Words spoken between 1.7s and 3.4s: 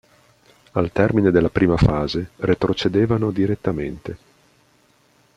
fase retrocedevano